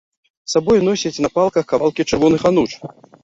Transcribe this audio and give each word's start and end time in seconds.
З 0.49 0.51
сабою 0.53 0.77
носяць 0.87 1.21
на 1.27 1.31
палках 1.37 1.69
кавалкі 1.73 2.07
чырвоных 2.13 2.41
ануч. 2.53 2.69